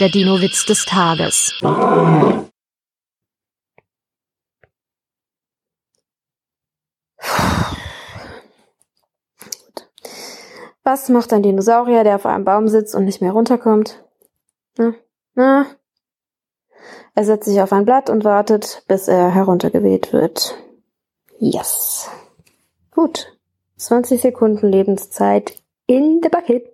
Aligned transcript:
Der 0.00 0.08
Dino-Witz 0.08 0.66
des 0.66 0.84
Tages. 0.86 1.54
Was 10.82 11.08
macht 11.08 11.32
ein 11.32 11.44
Dinosaurier, 11.44 12.02
der 12.02 12.16
auf 12.16 12.26
einem 12.26 12.44
Baum 12.44 12.66
sitzt 12.66 12.96
und 12.96 13.04
nicht 13.04 13.20
mehr 13.20 13.30
runterkommt? 13.30 14.04
Na, 14.76 14.94
na? 15.34 15.66
Er 17.14 17.24
setzt 17.24 17.48
sich 17.48 17.60
auf 17.60 17.72
ein 17.72 17.84
Blatt 17.84 18.10
und 18.10 18.24
wartet, 18.24 18.82
bis 18.88 19.06
er 19.06 19.30
heruntergeweht 19.30 20.12
wird. 20.12 20.58
Yes. 21.38 22.10
Gut. 22.90 23.38
20 23.76 24.20
Sekunden 24.20 24.66
Lebenszeit 24.66 25.62
in 25.86 26.20
the 26.20 26.28
bucket. 26.28 26.73